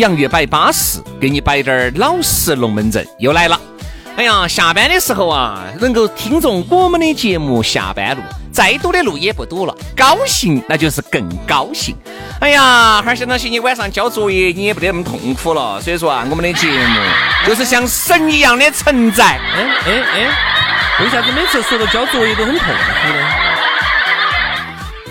[0.00, 3.60] 洋芋摆巴适，给你摆点儿老实龙门阵，又来了。
[4.16, 11.94] 哎呀，下班的时候啊，能够听众我们的节目下班路，再堵的路也不堵了，高兴那就是更高兴。
[12.40, 15.78] 哎呀，哈儿想到起你晚上交作业，你也不得那么痛苦了。
[15.82, 17.00] 所以说啊，我们的节目
[17.46, 19.24] 就是像神一样的存在。
[19.24, 23.28] 哎哎哎，为啥子每次说到交作业都很痛苦呢？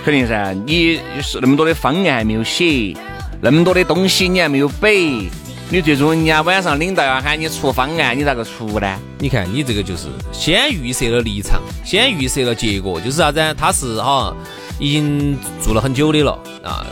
[0.03, 2.95] 肯定噻，你是那么多的方案还没有写。
[3.41, 5.29] 那么多的东西你还没有背，
[5.69, 8.99] 你最终人家晚上领导要喊你出方案，你咋个出呢？
[9.17, 13.55] 你看你这个就是先预设了立场，先预设了结果，就是啥子？
[13.57, 14.35] 他是哈
[14.77, 16.31] 已经做了很久的了
[16.63, 16.85] 啊，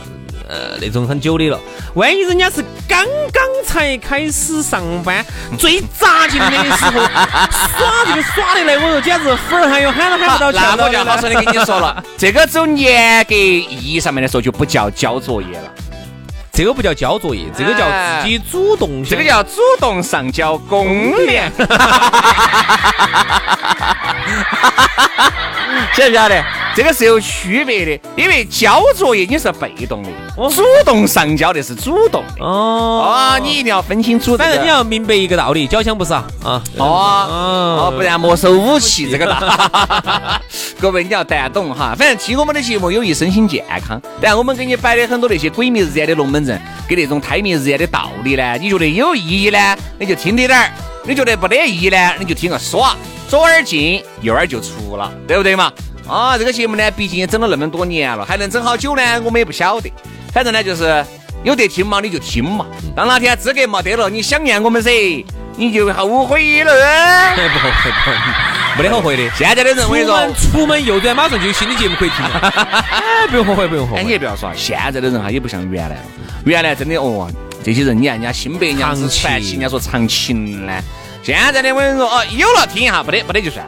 [0.48, 1.60] 呃那种很久的了。
[1.94, 5.22] 万一人家是刚刚才开始上班，
[5.58, 15.74] 最扎劲的时候耍这个耍的来，我说简直粉儿还有喊都喊不到那我就好生的跟你说了，这个从严格意义上面来说就不叫交作业了。
[16.58, 17.86] 这个不叫交作业，这个叫
[18.20, 21.48] 自己主动，这个叫主动上交公联，
[25.94, 26.44] 晓不晓得？
[26.78, 30.10] 这个是有区别的，因为交作业你是被动的，
[30.48, 32.44] 主动上交的是主动的。
[32.44, 33.02] 哦。
[33.04, 34.36] 啊，你一定要分清楚。
[34.36, 36.24] 反正你要明白一个道理，交枪不是啊？
[36.44, 36.62] 啊。
[36.78, 39.40] 哦，不然没收武器这个道。
[40.78, 44.00] 各位你要谈懂哈，反正听我们的节目有益身心健康。
[44.20, 46.56] 但我们给你摆的很多那些鬼迷日眼的龙门阵，
[46.88, 50.68] 跟那种胎迷日眼的道理呢，你觉得有意义呢，你就听滴点儿；
[51.04, 52.96] 你觉得不得意义呢，你就听个耍，
[53.28, 55.72] 左耳进右耳就出了，对不对嘛？
[56.08, 59.02] 啊，这个节目呢，毕竟也整了那么多年了，还能整好久呢？
[59.22, 59.92] 我们也不晓得。
[60.32, 61.04] 反正呢，就是
[61.44, 62.66] 有得听嘛，你就听嘛。
[62.96, 64.90] 当哪天资格没得了，你想念我们噻，
[65.56, 66.72] 你就后悔了。
[67.36, 68.32] 不后悔，不后悔，
[68.78, 69.30] 没得后悔的。
[69.36, 72.24] 现在的人，我跟你说，出门右转，马上就有新的节目可以听。
[73.30, 74.02] 不用后悔，不用后悔。
[74.02, 76.02] 你也不要说，现在的人哈，也不像原来了。
[76.46, 77.30] 原来真的哦，
[77.62, 80.72] 这些人，你看人家新白娘子传奇，人家说长情呢。
[81.22, 83.66] 现在的我跟你说，哦，有了听一下，不得不得就算。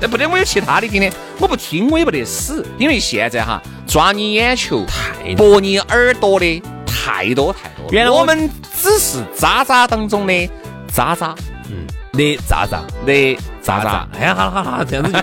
[0.00, 7.86] 那不得，我有其他的听的，我不听我也不得死，因为现在哈抓你眼球、太博你耳朵的太多太多。
[7.90, 8.48] 原来我们
[8.80, 10.50] 只是渣渣当中的
[10.92, 11.34] 渣渣，
[11.68, 14.08] 嗯，的渣渣的渣渣。
[14.18, 15.18] 哎呀，好了好了，这样子就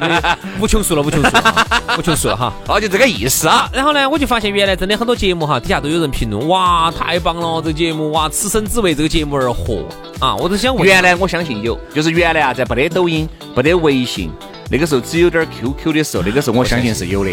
[0.60, 2.54] 无穷数了，无穷数了，无穷数了哈。
[2.68, 3.70] 哦，就这个意思啊。
[3.72, 9.84] 然后呢，我就发现原来真的很多节目哈，底下都有人评论，哇，太棒了，这个节目哇，此生只为这个节目而活
[10.20, 10.36] 啊！
[10.36, 14.32] 我都想问，原来我相信有，就是原来啊，在不得抖音、不得微信。
[14.70, 17.32] 那个时候只有点 QQ 的时候，那个时候我相信是有的，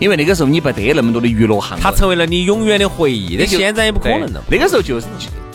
[0.00, 3.36] 因为那个时候你不得那么多的娱乐项目，它成为了你永远的回忆。
[3.36, 4.42] 那现在也不可能了。
[4.50, 5.00] 那个时候就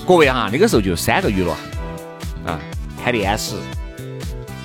[0.05, 1.51] 各位哈，那个时候就三个娱乐
[2.45, 2.57] 啊，
[3.03, 3.55] 看电视，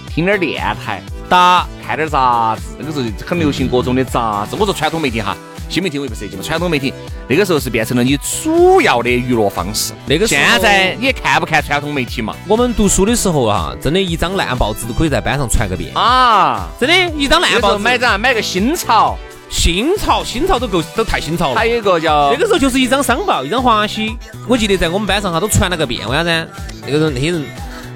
[0.09, 2.63] 听点电台，打看点杂志。
[2.79, 4.57] 那个时候很流行各种的杂志。
[4.57, 5.37] 我说传统媒体哈。
[5.73, 6.93] 新媒体我也不涉及嘛，传统媒体
[7.27, 9.95] 那个时候是变成了你主要的娱乐方式。
[10.07, 12.35] 那个现在你看不看传统媒体嘛？
[12.47, 16.69] 我们读书的时候啊，真的一张烂报纸都可以在班上传个遍啊！
[16.79, 19.17] 真的，一张烂报纸买张买个新潮，
[19.49, 21.55] 新潮新潮都够都太新潮了。
[21.55, 24.15] 还有一个叫那个时候就是一张商报，一张华西，
[24.47, 26.07] 我记得在我们班上哈都传了个遍。
[26.07, 26.49] 为啥子？
[26.87, 27.43] 那个人那些人。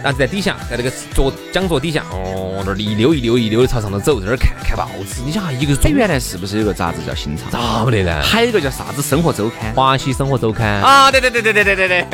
[0.07, 5.21] 然后在底下，在那个桌讲桌底下，哦，那儿一溜一溜一溜的朝上头走，在那儿看看报纸。
[5.25, 7.43] 你想哈，一个他原来是不是有个杂志叫《新潮》？
[7.51, 8.23] 咋不得呢？
[8.23, 9.73] 还有一个叫啥子《生活周刊》？
[9.75, 11.11] 华西生活周刊啊！
[11.11, 12.07] 对对对对对对对对。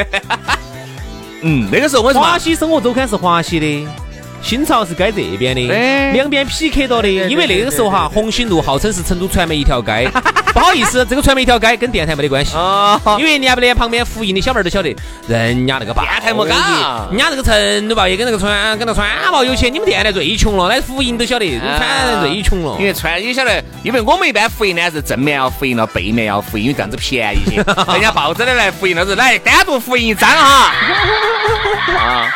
[1.42, 3.86] 嗯，那个时候我华西生活周刊是华西的，
[4.42, 7.08] 新潮是该这边的，哎两边 PK 到的。
[7.08, 10.10] 因为那个时候哈，红星路号称是成都传媒一条街，
[10.52, 12.56] 不好意思，这个传媒一条街跟电台没得关系。
[12.56, 14.94] 啊，因为连不连旁边复印的小妹儿都晓得，
[15.28, 16.58] 人家那个报电台没干
[17.10, 22.84] 人家那个成都报业跟那个川跟那川报有钱，你们电台最穷了，那复印都晓得，川最穷了因。
[22.84, 27.56] 为川你晓得，因为我们一般复印呢是正面要复印了，背面要复印，因为这样子便宜些。
[27.56, 30.74] 人家报纸的来复印了是来单独复印一张哈。
[31.96, 32.28] 啊，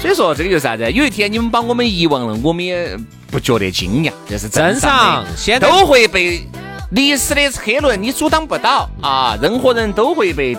[0.00, 0.90] 所以说这个就是啥子？
[0.90, 2.98] 有一天你们把我们遗忘了，我们也
[3.30, 6.46] 不觉得惊讶，这是正正常常的，现在都会被
[6.92, 10.56] 历史的车轮你阻挡不到啊，任何人都会被。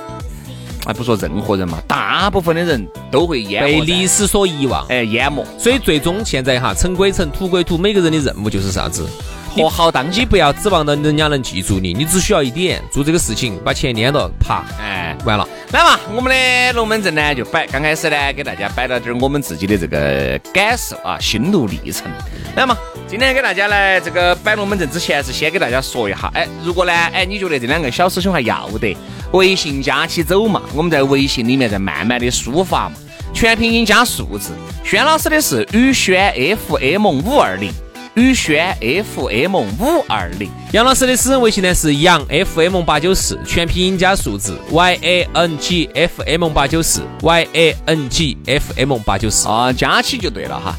[0.83, 9.07] 啊，不说任何人嘛，大部分的人都会淹没被历史所遗忘，哎淹没，所以最终现在哈，尘归尘，土归土，每个人的任务就是啥子？
[9.55, 10.25] 活好当下你。
[10.25, 14.90] 不要指望到人家能记住你，你只需要一点，做这个事情，把钱撵到，啪，哎，
[15.25, 15.47] 完了。
[15.71, 22.11] 来嘛，我们的龙门阵呢就摆，刚开始呢给大家摆了点我们自己的这个感受啊，心路历程。
[22.55, 22.77] 来嘛，
[23.07, 28.95] 今天给大家来这个摆龙门阵之前是先给大家说一下，哎，如果呢，哎你觉得这两个小师兄还要得，
[29.31, 32.95] 微信加起走嘛，我们在微信里面再慢慢的抒发嘛，
[33.33, 34.51] 全拼音加数字。
[34.83, 36.33] 轩老师的是宇轩
[36.67, 37.71] FM 五二零，
[38.15, 40.49] 宇轩 FM 五二零。
[40.73, 48.97] 杨老师的私人微信呢是杨 FM 八九四，全拼音加数字 Y A N G F M 八九四 Y A N G F M
[48.99, 49.47] 八九四。
[49.47, 50.75] 啊，加起就对了哈。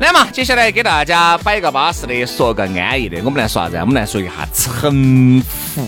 [0.00, 3.20] 来嘛，接下来给大家摆个巴适的，说个安逸的。
[3.24, 3.76] 我们来说啥子？
[3.76, 5.86] 我们来说一下城府。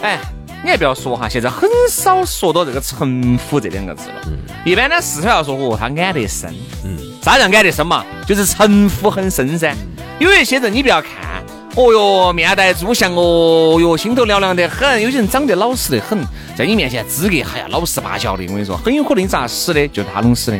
[0.00, 0.20] 哎，
[0.62, 4.14] 你还不要说哈，现在很少说到这个城府这两个字了。
[4.26, 6.54] 嗯一般呢，四川要说哦，他安得深。
[6.84, 8.04] 嗯，啥叫安得深嘛？
[8.26, 9.74] 就是城府很深噻。
[10.24, 11.44] 有一些人你不要看，
[11.76, 15.02] 哦哟，面带猪相，哦哟，心头凉凉得很。
[15.02, 16.18] 有些人长得老实得很，
[16.56, 18.42] 在你面前资格，哎呀，老实巴交的。
[18.44, 20.58] 我跟你说，很有可能你咋死的，就是他弄死的。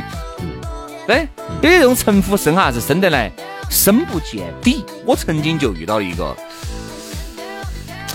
[1.06, 1.26] 对，
[1.62, 3.32] 有些这种城府深哈是深得来，
[3.70, 4.84] 深不见底。
[5.06, 6.36] 我曾经就遇到一个，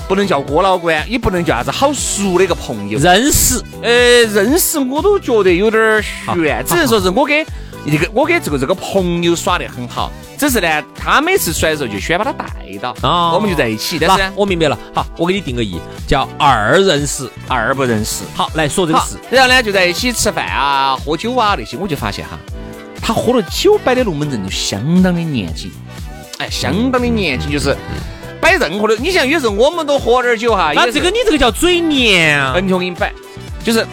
[0.07, 3.89] 不能叫哥老倌，也不能叫啥子好熟的一个朋友，认识呃，
[4.25, 7.43] 认识我都觉得有点儿悬，只能说是我给
[7.85, 12.45] 一个我给这个这个朋友耍得很好，只是呢，他每次出来的时候就喜欢把他带
[12.81, 14.77] 到，啊我们就在一起，但是呢我明白了。
[14.93, 17.29] 好，我给你定个义，叫二认识。
[17.47, 18.23] 二不认识。
[18.35, 22.37] 好，来说这个事。，然后呢就在一起吃饭啊、喝酒啊那些，我就发现哈，
[23.01, 25.71] 他喝了酒摆的龙门阵都相当的年轻，
[26.37, 27.75] 哎，相当的年轻，就是
[28.41, 32.53] 摆任何的，你像有时候我们都喝点儿酒哈，那这个你这个叫嘴黏啊。
[32.55, 33.11] 恩兄给你摆，
[33.63, 33.85] 就是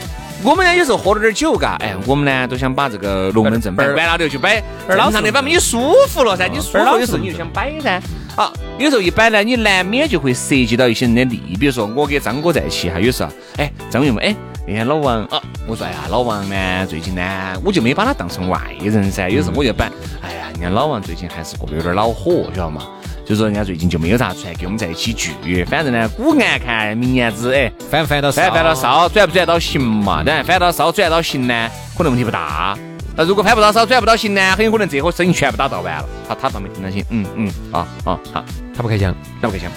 [0.42, 8.00] 我们呢有时候喝了点酒，嘎，哎，我们呢都想把这个龙门阵摆完了的就摆正常的摆嘛，你舒服了噻，你舒服的时候你就想摆噻。
[8.36, 14.36] 啊，有时候一摆呢，你难免就会涉及到一些人的利益，比如说我跟张哥在一起哈，有时候，哎，张哥问，哎，
[14.66, 17.22] 那天老王啊，我说，哎呀，老王呢，最近呢，
[17.64, 19.86] 我就没把他当成外人噻，有时候我就摆，
[20.20, 22.82] 哎呀，人家老王最近还是过得有点恼火，晓得嘛？
[23.26, 30.23] 就说人家最近就没有咋出来跟我们在一起聚，反正呢，古案看明年子，哎，翻不翻到翻翻到烧，转不转到行嘛？
[30.23, 31.69] 当然翻到烧转到行呢，
[31.99, 32.78] 可能问题不大。
[33.17, 36.08] 那如果翻不到烧转不到行呢，很有可能这伙生意全部打倒完了。
[36.28, 38.44] 他他倒没听到心，嗯嗯啊啊好，
[38.76, 39.12] 他不开枪。
[39.43, 39.69] 他不开枪。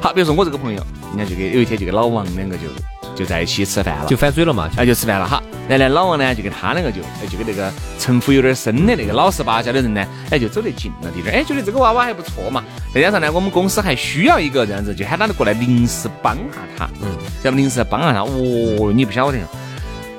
[0.00, 0.82] 好，比如说我这个朋友，
[1.14, 2.68] 人家就给有一天就给老王两个就
[3.14, 4.70] 就在一起吃饭了，就翻嘴了嘛。
[4.76, 5.42] 哎，就吃饭了哈。
[5.68, 12.62] 然后呢，老王呢就跟他两个就，哎，就跟那个城府有点深的那个老实巴交的人呢，哎，就走得近了点儿，哎，觉得这个娃娃还不错嘛。
[12.92, 18.20] 再加上呢，我们公司还需要一个这样子，就喊他过来临时帮下他，嗯，咱们临时帮下他。
[18.20, 19.38] 哦，你不晓得，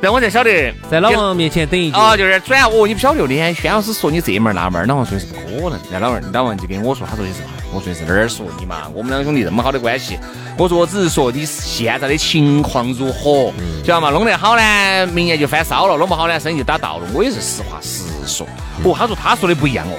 [0.02, 1.98] 然后我才晓得，在老王面前等一句。
[1.98, 5.80] 啊，就是转哦，你不晓得，那天轩老师说你这门儿那门儿，老王说的是不可能。
[5.92, 7.42] 然后老王老王就跟我说，他说的是，
[7.76, 8.88] 我说的是哪儿说你嘛？
[8.94, 10.18] 我们两个兄弟这么好的关系，
[10.58, 13.52] 我说我只是说你现在的情况如何，
[13.84, 14.10] 知道吗？
[14.12, 17.08] 弄得好呢，明年就翻烧了；弄不好呢，生意就打倒了。
[17.14, 18.48] 我也是实话实说。
[18.86, 19.98] 哦，他说他说的不一样哦。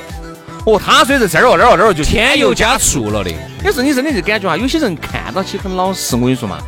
[0.65, 3.31] 哦，他说的是这儿哦，那儿哦，那儿哦，就添油加醋了的。
[3.63, 6.59] 有时候你真的就感觉哈，有些人看到起很老实，我跟你说嘛，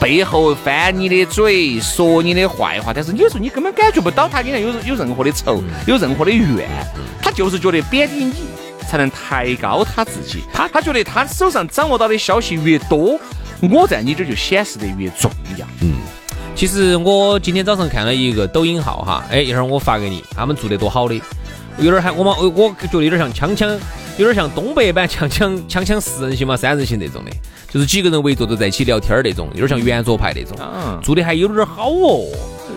[0.00, 6.66] 背后翻你的嘴，说你的坏话，但是有时候你根本感觉不到他跟人有有任何的仇，有任何的怨，
[7.20, 8.32] 他就是觉得贬低你
[8.88, 13.20] 才能抬高他自己，他他觉得他手上掌握到的消息越多，
[13.70, 15.66] 我在你这儿就显示得越重要。
[15.82, 15.94] 嗯。
[16.56, 21.14] 其实我今天早上看了一个抖音号哈，哎，一会儿我发给你，他们做得多好的，
[21.78, 23.78] 有点像我们，我我觉得有点像锵锵，
[24.16, 27.30] 有点像东北版锵锵锵锵四人行嘛三人行那种的，
[27.70, 32.24] 就是几个人围坐都在一起聊天儿那种，有点像圆桌派那种，啊，做的还有点好哦。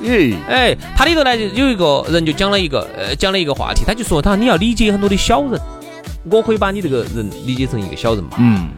[0.03, 5.60] 诶，哎，他里头呢就有一个人就讲了一个呃讲了一个话题，他就说他你要理解很多的小人，
[6.30, 8.32] 我可以把你这个人理解成一个小人嘛。
[8.38, 8.70] 嗯，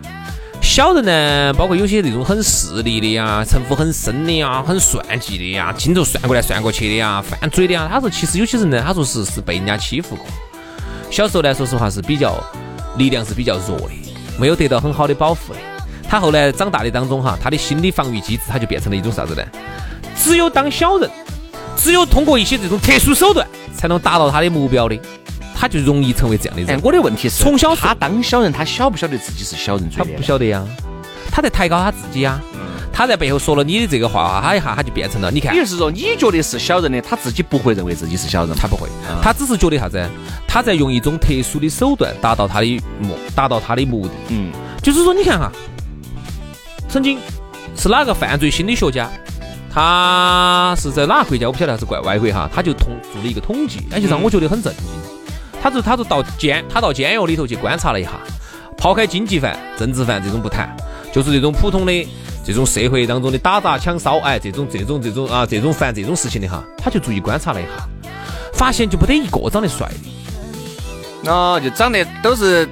[0.61, 7.89] 小人呢，包括有些那种很势利的呀，城府很深的呀，很算计的呀，经头算过来算过去的呀，犯嘴的呀。
[7.91, 10.25] 他说其实有些人呢，他说是是被人家欺负过，
[11.11, 12.41] 小时候呢，说实话是比较
[12.97, 13.91] 力量是比较弱的，
[14.39, 15.59] 没有得到很好的保护的。
[16.07, 19.43] 他后来长大的当中哈，他的心理防御机制他就变成了一种啥子呢？
[20.15, 21.09] 只有当小人，
[21.75, 23.45] 只有通过一些这种特殊手段
[23.75, 24.97] 才能达到他的目标的，
[25.63, 26.77] 他就容易成为这样的人。
[26.83, 29.89] 我的问题是，从小他当小人，他晓不晓得自己是小人？
[29.89, 30.61] 他不晓得呀，
[31.31, 32.37] 他在抬高他自己呀。
[32.91, 38.89] 他在背后说了你的这个话，他一下他就变成了，你看，也就是说，你觉得是小人的，他自己不会认为自己是小人，他不会，
[39.21, 40.05] 他只是觉得啥子？
[40.45, 44.11] 他在用一种特殊的手段达到他的目，达到他的目的。
[44.31, 44.51] 嗯，
[44.81, 45.49] 就是说，你看哈，
[46.89, 47.17] 曾经
[47.77, 49.09] 是哪个犯罪心理学家？
[49.73, 51.47] 他是在哪个国家？
[51.47, 52.49] 我不晓得，还是怪外国哈？
[52.53, 54.83] 他就统做了一个统计，而且让我觉得很震惊。
[55.63, 58.11] 他就他就到监，他到监狱里头去观察了一下，
[58.77, 60.75] 抛开经济犯、政治犯这种不谈，
[61.13, 62.07] 就是这种普通的。
[62.45, 67.87] 这种社会当中的打砸抢烧，哎，这种这种这种啊，这种犯这种事情的哈，他就注意观察了一下，
[68.53, 69.89] 发现就不得一个长得帅
[71.23, 72.67] 的，哦，就长得都是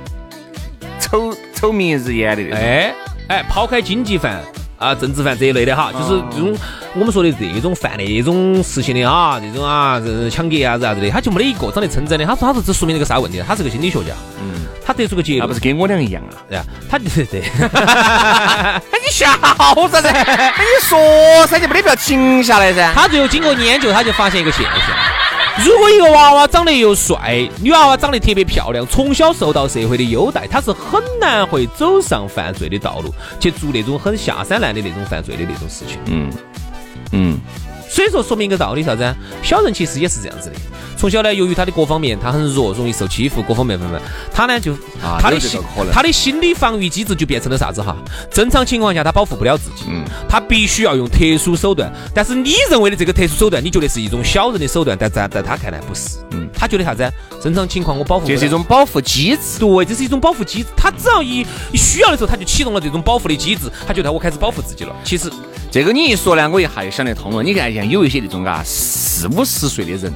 [1.00, 2.94] 丑丑名日眼的，哎
[3.30, 4.44] 哎，抛开经济犯
[4.82, 6.58] 啊、政治犯这一类的哈，就是这种
[6.96, 12.26] 我们说的这种犯那种事情的啊，这种啊，抢劫啊啥子的，他就没得一个长得称赞的。
[12.26, 13.42] 他说，他说这说明了个啥问题？
[13.48, 14.66] 他是个心理学家，嗯。
[14.84, 16.42] 他得出个结论，那不是跟我俩一样啊？
[16.50, 17.44] 对啊，他对对。
[17.62, 19.54] 哎，你笑啥
[19.88, 19.98] 子？
[20.10, 21.00] 哎，你说
[21.48, 22.92] 噻，就没得必要停下来噻。
[22.96, 24.74] 他最后经过研究，他就发现一个现象：
[25.66, 36.00] 如果一个娃娃长得又帅，女娃娃长得特别漂亮，从小受到社会的优待，她是很难会走上犯罪的道路，去做那种很下三滥的那种犯罪的那种事情。
[36.06, 36.30] 嗯
[37.12, 37.40] 嗯。
[37.90, 39.14] 所以说，说明一个道理啥子？
[39.44, 40.56] 小人其实也是这样子的。
[41.02, 44.00] 从小呢，由于他的各方面他很弱，容易受欺负，各方面方面，
[44.32, 44.78] 他呢就
[45.20, 45.60] 他的心
[45.92, 47.98] 他的心理防御机制就变成了啥子哈？
[48.30, 51.92] 正常情况下他保护不了自己，嗯他必须要用特殊手段。
[52.14, 56.20] 但是你认为的这个特殊手段，你觉得是一种小人的手段，但在在他看来不是。
[56.34, 57.12] 嗯，他觉得啥子？
[57.42, 59.58] 正常情况我保护，这是一种保护机制。
[59.58, 60.70] 对，这是一种保护机制。
[60.78, 63.64] 他只要一一需要的时候，他就启动了这种保护的机制。
[63.88, 64.96] 他觉得我开始保护自己了。
[65.04, 65.32] 其实
[65.72, 67.42] 这个你一说呢，我一下就想得通了。
[67.42, 70.14] 你看像有一些那种啊四五十岁的人。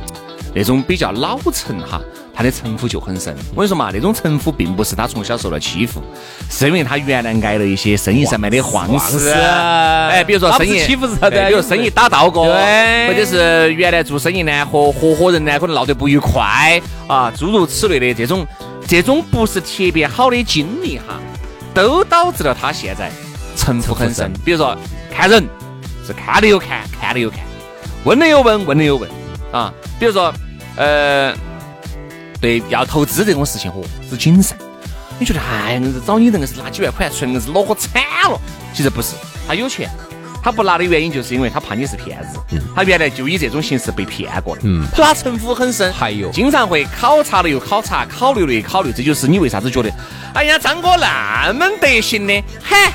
[0.55, 1.99] 那种比较老成哈，
[2.33, 3.35] 他的城府就很深。
[3.53, 6.01] 我跟你说嘛，那种城府并不是他从小受到欺负，
[6.49, 9.31] 是因为他原来挨了一些生意上面的晃事。
[9.31, 11.35] 哎，比如说生意欺负是啥子？
[11.49, 18.47] 比如生意打到过，或者是原来做生意呢和合伙人呢可能闹得不愉快啊，诸如此类的这种，
[18.87, 21.19] 这种不是特别好的经历哈，
[21.73, 23.11] 都导致了他现在
[23.57, 24.31] 城府很深。
[24.45, 24.73] 比如说
[25.13, 25.45] 看人
[26.07, 27.39] 是看了又看，看了又看，
[28.05, 29.09] 问了又问，问了又问
[29.51, 30.33] 啊，比如说。
[30.77, 31.33] 呃，
[32.41, 34.57] 对，要投资这种事情，哦，是谨慎。
[35.17, 38.39] 你觉得，哎，硬是找你，硬是拿几万块，纯硬是恼火惨了。
[38.73, 39.15] 其实不是，
[39.47, 39.89] 他有钱，
[40.43, 42.57] 他不拿的原因就是因为他怕你是骗子。
[42.75, 45.93] 他原来就以这种形式被骗过的，嗯，所以他城府很深。
[45.93, 48.91] 还有，经常会考察了又考察，考虑了又考虑。
[48.91, 49.89] 这就是你为啥子觉得，
[50.33, 52.91] 哎呀，张哥那么得行的，喊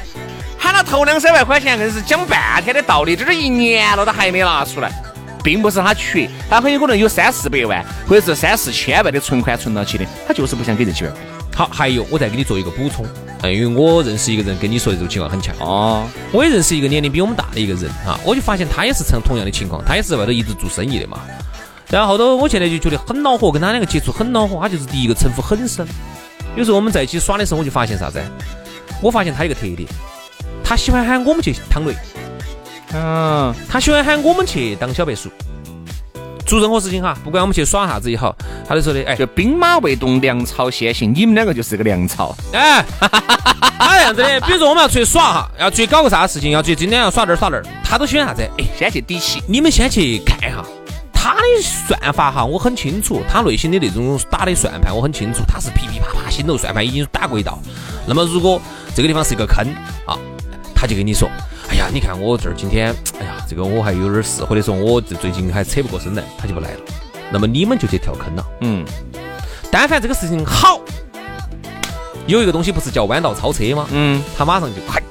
[0.59, 4.93] 喊他投两三万块钱，硬是讲半天的道理，这都一年了，他还没拿出来。
[5.42, 11.20] 并不是他缺，他很有可能有三四百万或者是三四千万的存款存到起的，他就是不想给这几万块。
[11.52, 13.04] 好，还有我再给你做一个补充，
[13.42, 16.06] 因为我认识一个人，跟你说的这种情况很像哦。
[16.32, 21.20] 我也认识一个年龄比我们大的一个人哈，我就发现他也是成同样的情况，他也是在外头一直做生意的嘛。
[21.88, 24.59] 然后后头我现在就觉得很恼火，跟他两个接触很恼火。
[24.62, 25.87] 他就是第一个城府很深，
[26.56, 28.23] 有时候我们在一起耍的时候，我就发现啥子？
[29.02, 29.88] 我发现他一个特点，
[30.62, 31.94] 他喜欢喊我们去趟雷。
[32.92, 35.30] 嗯，他喜欢喊我们去当小白鼠，
[36.44, 38.35] 做任何事情哈，不管我们去耍啥子也好，
[38.68, 43.09] 他就说的，哎，就兵马未动，粮草先行，你们两个就是个粮草，哎，他
[43.97, 48.42] 这样子的，比如说我们要出去耍哈，要出去搞个啥事情，要去今天要耍这儿耍那儿，他都喜欢啥子？
[48.59, 50.64] 哎，先去底气，你们先去看一下，
[51.12, 57.56] 他的算法哈，我很清楚，他内心的那种打的算盘我很清楚，他是噼噼啪啪心头算盘已经打过一道。
[58.04, 58.61] 那么如果
[58.97, 59.64] 这个地方是一个坑
[60.06, 60.18] 啊，
[60.75, 61.30] 他就跟你说。
[61.93, 66.81] 你看我这儿今天，哎呀，这个我还有点事，或者说我这最近还扯不过身来，他就不来了。
[67.33, 68.45] 那么你们就去跳坑了。
[68.61, 68.85] 嗯，
[69.71, 70.81] 但凡这个事情好，
[72.27, 73.87] 有一个东西不是叫弯道超车吗？
[73.93, 75.03] 嗯，他马上就快，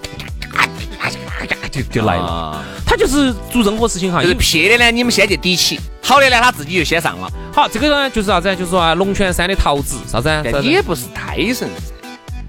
[1.71, 2.63] 就就来了。
[2.85, 7.31] 他就是做任何事情哈，就是撇的呢，你们先去抵起；好的呢，他自己就先上了。
[7.53, 8.53] 好，这个呢就是啥子？
[8.55, 10.29] 就是说啊，龙泉山的桃子啥子？
[10.61, 11.69] 你也不是胎神，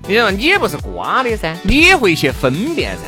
[0.08, 3.02] 你说你也不是瓜的噻，你也会去分辨噻。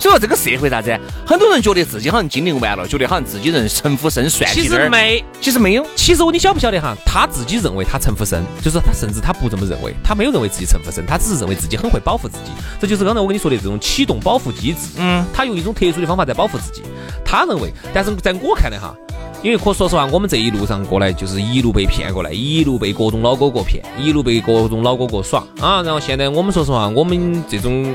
[0.00, 0.98] 所以说这个社会啥子？
[1.26, 5.86] 很多人觉得自己好像经历完了，觉得好像自己人城府深，算计其实没，其实没有。
[5.94, 6.96] 其实我你晓不晓得哈？
[7.04, 12.50] 他自己认为他城府深，就是他甚至他不这么认为，他没有认为自己城府深，他只是认为自己很会保护自己。
[12.80, 14.78] 这就是刚才我跟你说的这种启动保护机制。
[14.96, 16.82] 嗯，他用一种特殊的方法在保护自己。
[17.22, 18.94] 他认为，但是在我看来哈，
[19.42, 25.82] 因为可说实话，我们这一路上过来就是一路被骗过来，一路被各种老哥哥骗，一路被各种老哥哥耍啊。
[25.82, 27.90] 然后现在我们说实话，我们这种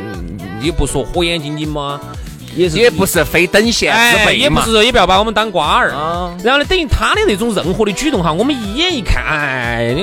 [0.60, 2.02] 也不说火眼金睛嘛，
[2.56, 6.36] 也是也不是非等闲之辈也不是说也不要把我们当瓜儿啊。
[6.44, 9.96] 然后呢，等于他的那种任何的举动哈，我们一眼一看，哎，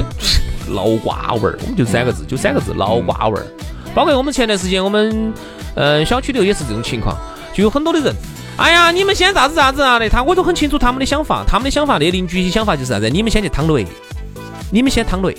[0.68, 3.44] 老瓜味儿，我们就三个字，就三个字，老瓜味儿。
[3.92, 5.34] 包括我们前段时间，我们
[5.74, 7.16] 嗯小区里头也是这种情况，
[7.52, 8.14] 就有很多的人。
[8.56, 9.98] 哎呀，你们先咋子咋子啊？
[9.98, 13.08] 的，他我都很清楚他们的想法，他们的想法，那邻居的想法就是啥子？
[13.08, 13.86] 你们先去趟雷，
[14.70, 15.36] 你们先趟雷，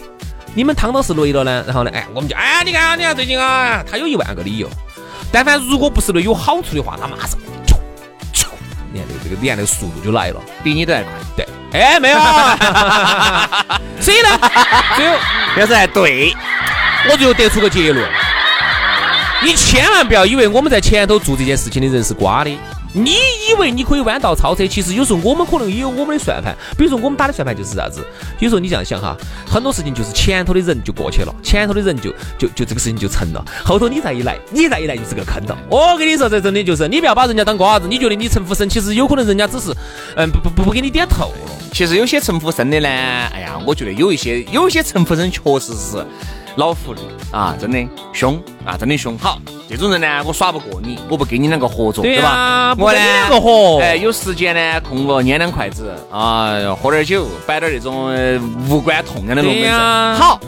[0.56, 4.68] 你们趟到是雷了呢，然后呢，哎，我们就哎，你看啊，你看最近啊，他有一万个理由，
[5.32, 7.40] 但凡如果不是雷有好处的话，他马上
[8.92, 11.12] 你看这个脸的速度就来了，比你都还快。
[11.36, 12.18] 对，哎，没有，
[14.00, 14.38] 所以呢，
[14.96, 15.18] 最后
[15.58, 16.36] 要是还对，
[17.10, 18.08] 我最后得出个结论，
[19.44, 22.56] 你千万不要以为我们在前头做这件事情的人是瓜的。
[22.94, 23.12] 你
[23.50, 24.68] 以为你可以弯道超车？
[24.68, 26.56] 其实有时候我们可能也有我们的算盘。
[26.78, 28.06] 比如说我们打的算盘就是啥子？
[28.40, 35.58] 有时候你这样想哈，很多事情就是前头的人就过去了，前头的人就就就这个事情就成了，后头你再一来，你再一来就是个坑了。
[35.70, 39.74] 我跟你说，这真的就是，你不要把人家当瓜子，你觉得你陈福生，其实有可能人家只是
[40.16, 41.52] 嗯不不不不给你点头了。
[41.72, 46.06] 其实有些陈福生的呢，哎呀，我觉得有一些有一些陈福生确实是。
[46.56, 47.00] 老狐狸
[47.32, 47.80] 啊，真的
[48.12, 49.18] 凶啊，真的凶。
[49.18, 52.76] 好，这种人呢，我耍不过你，我不跟你两个合作，对吧？
[52.78, 53.80] 我跟你两个合。
[53.80, 58.14] 哎，有时间呢，空个拈两筷子啊，喝点酒，摆点那种
[58.70, 59.72] 无关痛痒的龙门阵。
[60.16, 60.40] 好，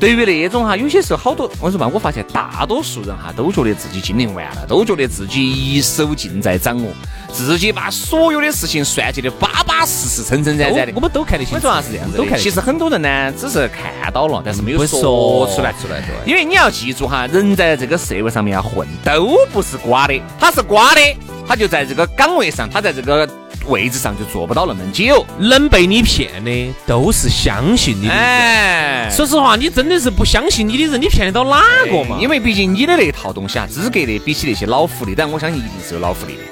[0.00, 6.90] 对于那种哈，有些时候好多，我说嘛，我发现大多数人哈，都觉得自己经营完了，都觉得自己一手尽在掌握。
[7.30, 11.54] 自己把所有的事情算计的巴巴适适、称称赞赞的，我们都看得清。
[11.54, 12.16] 为什么是这样子？
[12.16, 12.38] 都看。
[12.38, 15.70] 其实很多人呢，只是看到了，但是没有说出来。
[15.74, 16.08] 出来，对。
[16.26, 20.20] 因为你要记住哈，人在这个社会上面要混，都不是瓜的。
[20.40, 21.00] 他是瓜的，
[21.46, 23.28] 他就在这个岗位上，他在这个
[23.66, 25.24] 位置上就坐不到那么久。
[25.38, 28.12] 能被你骗的，都是相信你的。
[28.12, 32.18] 哎，说实话，你真的是不相信你的人，你骗得到哪个嘛？
[32.20, 36.42] 因为毕竟你的那套东西啊，资格的比起那些老狐狸，但我相信一定是有老狐狸的。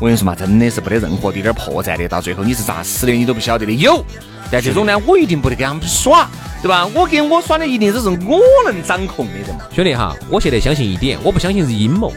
[0.00, 3.70] 我跟你说嘛，真的是没得任何的点破绽的，到最后你是咋死的，你都不晓得的。
[3.70, 4.04] 有，
[4.50, 6.28] 但这种呢，我一定不得跟他们耍，
[6.60, 6.84] 对吧？
[6.92, 9.60] 我跟我耍的一定都是我能掌控的人嘛。
[9.72, 12.12] 兄弟哈，我现在相信一点，我不相信是阴谋，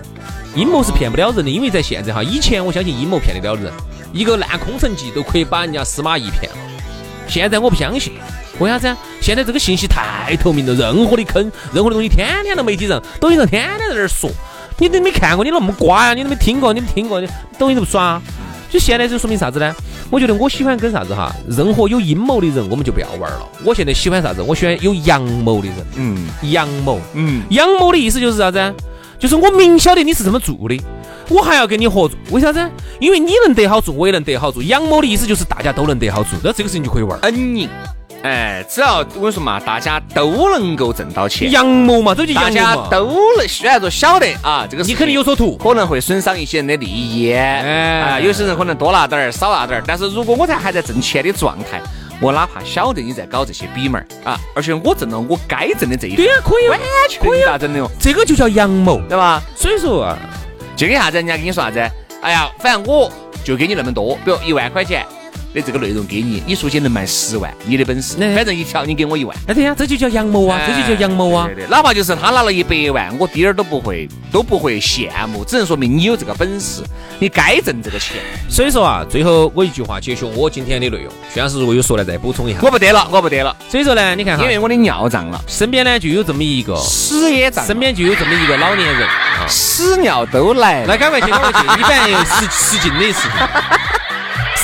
[0.56, 3.72] 阴谋是骗不了人的，因为在现在哈，以前我相信阴谋骗得了人，
[4.16, 6.58] 一个烂空城计都可以把人家司马懿骗了。
[7.28, 8.14] 现在我不相信，
[8.60, 8.96] 为啥子？
[9.22, 14.32] 现在这个信息太透明了，任何的坑，任何的东西，天天在媒体上、抖音上天天在那儿说。
[14.78, 16.14] 你都没看过，你那么瓜呀？
[16.14, 18.22] 你都没听过，你没听过，你抖音都不耍。
[18.70, 19.76] 就现在就说明啥子呢？
[20.10, 23.48] 我觉得我喜欢跟啥子哈，任何有阴谋的人，我们就不要玩了。
[23.64, 24.42] 我现在喜欢啥子？
[24.42, 25.78] 我喜欢有阳谋的人。
[25.96, 27.02] 嗯，阳谋。
[27.14, 28.74] 嗯，阳谋的意思就是啥子？
[29.18, 30.78] 就是我明晓得你是这么做的，
[31.30, 32.18] 我还要跟你合作。
[32.32, 32.60] 为啥子？
[33.00, 34.62] 因为你能得好处，我也能得好处。
[34.62, 37.20] 阳谋的意思就是大家都能得好处，那这个事情就可以玩。
[37.22, 37.70] 恩赢。
[38.24, 43.06] 哎，只要我跟你说嘛，大家都能够挣到钱，阳谋嘛，这就大家都
[43.38, 51.80] 能虽然说晓得啊，这个你肯定有所图，可能会损伤一些人的利益，哎，啊，有些人可能多拿点儿，少拿点儿，但是如果我在还在挣钱的状态，
[52.20, 59.40] 我哪怕晓得你在搞这些比门儿啊，而且我挣了我该挣的这一，对呀，可以，完全可以咋整的哦，这个就叫阳谋，对吧？
[59.56, 60.18] 所以说啊，
[60.76, 61.80] 就给啥子，人家跟你说啥子？
[62.22, 63.12] 哎呀，反正我
[63.44, 65.06] 就给你那么多，比如一万块钱。
[65.56, 76.84] 的这个内容给你，你说起能卖十万，你的本事，反正一条你给我一万，那对呀，这就叫阳谋啊，这就叫阳谋啊，对对，哪怕就是他拿了一百万，我滴点儿都不会都不会羡慕，只能说明你有这个本事，
[77.20, 78.18] 你该挣这个钱。
[78.50, 82.60] 所以说啊，最后我一句话结束我今天的内容，徐老师如果有说的再补充一下。
[82.62, 83.56] 我不得了，我不得了。
[83.70, 89.08] 所以说呢，你看哈，因为我的尿胀了，身边呢就有这么一个屎也胀，身边就有这么一个老年人，
[89.48, 93.32] 屎尿都来，来赶快去，赶快去，一般有失失禁的事情。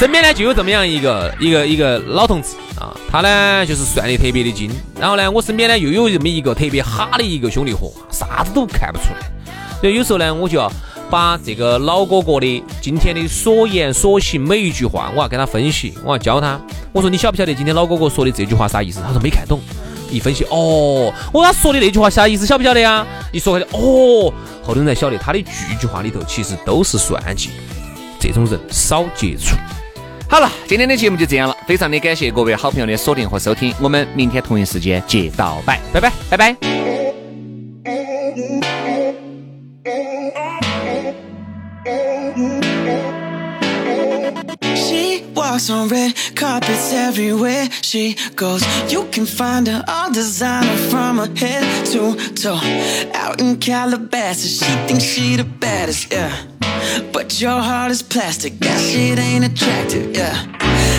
[0.01, 4.67] 身边呢就有这么样一个一个一个老同志啊，他呢就是算的特别的精。
[4.99, 9.31] 然后呢，我身边呢又有这么一个特别哈的一个兄弟伙，啥子都看不出来。
[9.79, 10.73] 所以有时候呢，我就要
[11.07, 16.59] 把这个老哥哥的今天的所言所行每一句话，我要跟他分析，我要教他。
[16.91, 19.01] 我说你晓不晓得今天老哥哥说的这句话啥意思？
[19.05, 19.59] 他说没看懂。
[20.09, 22.47] 一分析，哦，我他说的那句话啥意思？
[22.47, 23.05] 晓不晓得呀？
[23.31, 24.33] 一说开哦，
[24.63, 27.51] 后头才晓得他的句句话里头其实都是算计。
[28.19, 29.55] 这种人少接触。
[30.31, 36.55] 好了，今天的节目就这样了，非常的感谢各位好朋友的锁定和收听，我们明天同一时间接到拜，拜拜，拜拜。
[57.13, 60.35] But your heart is plastic, that shit ain't attractive, yeah.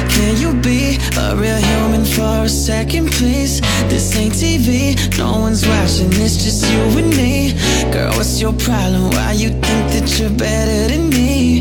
[0.09, 3.61] Can you be a real human for a second, please?
[3.91, 7.53] This ain't TV, no one's watching, it's just you and me.
[7.93, 9.11] Girl, what's your problem?
[9.11, 11.61] Why you think that you're better than me?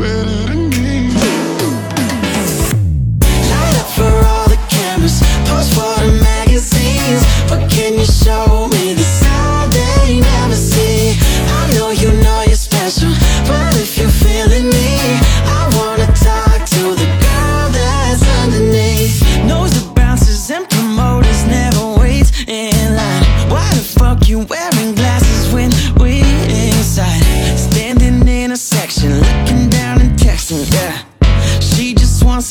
[0.00, 1.10] Better than me.
[3.52, 7.22] Light up for all the cameras, post for the magazines.
[7.50, 9.21] But can you show me the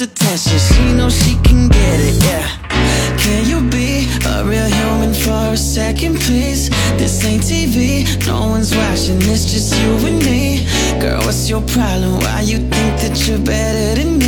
[0.01, 2.47] attention, she knows she can get it, yeah.
[3.17, 6.69] Can you be a real human for a second, please?
[6.97, 10.65] This ain't TV, no one's watching, it's just you and me.
[10.99, 12.19] Girl, what's your problem?
[12.19, 14.20] Why you think that you're better than me?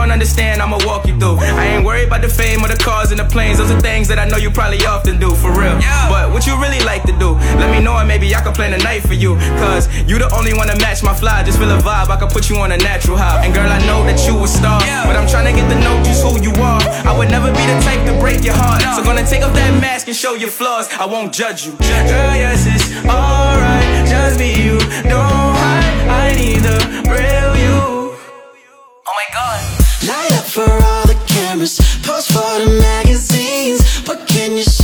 [0.00, 1.36] Don't understand, I'ma walk you through.
[1.40, 3.58] I ain't worried about the fame or the cars and the planes.
[3.58, 5.76] Those are things that I know you probably often do, for real.
[6.08, 8.72] But what you really like to do, let me know and maybe I can plan
[8.72, 9.36] a night for you.
[9.60, 11.44] Cause you the only one to match my fly.
[11.44, 13.44] Just feel a vibe, I can put you on a natural high.
[13.44, 14.80] And girl, I know that you a star.
[15.04, 16.80] But I'm trying to get to know just who you are.
[17.04, 18.80] I would never be the type to break your heart.
[18.96, 20.88] So gonna take off that mask and show your flaws.
[20.96, 21.72] I won't judge you.
[21.76, 24.08] Girl, yes, it's alright.
[24.08, 24.78] Just be you.
[25.04, 26.08] Don't hide.
[26.08, 26.80] I need the
[30.50, 34.00] for all the cameras, pose for the magazines.
[34.08, 34.79] What can you?